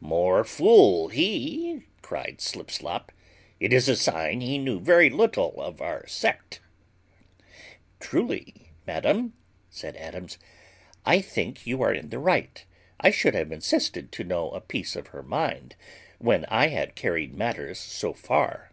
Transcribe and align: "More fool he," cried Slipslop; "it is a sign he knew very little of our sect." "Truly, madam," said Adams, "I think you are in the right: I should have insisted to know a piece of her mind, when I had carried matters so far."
"More 0.00 0.42
fool 0.42 1.10
he," 1.10 1.84
cried 2.02 2.40
Slipslop; 2.40 3.12
"it 3.60 3.72
is 3.72 3.88
a 3.88 3.94
sign 3.94 4.40
he 4.40 4.58
knew 4.58 4.80
very 4.80 5.08
little 5.08 5.62
of 5.62 5.80
our 5.80 6.04
sect." 6.08 6.58
"Truly, 8.00 8.72
madam," 8.84 9.34
said 9.70 9.96
Adams, 9.96 10.38
"I 11.04 11.20
think 11.20 11.68
you 11.68 11.82
are 11.82 11.94
in 11.94 12.08
the 12.08 12.18
right: 12.18 12.64
I 12.98 13.12
should 13.12 13.34
have 13.34 13.52
insisted 13.52 14.10
to 14.10 14.24
know 14.24 14.50
a 14.50 14.60
piece 14.60 14.96
of 14.96 15.06
her 15.14 15.22
mind, 15.22 15.76
when 16.18 16.46
I 16.46 16.66
had 16.66 16.96
carried 16.96 17.36
matters 17.38 17.78
so 17.78 18.12
far." 18.12 18.72